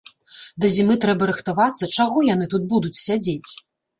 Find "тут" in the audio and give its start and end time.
2.53-2.65